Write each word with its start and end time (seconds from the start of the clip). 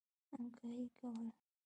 همکاري 0.33 0.85
کوله. 0.97 1.29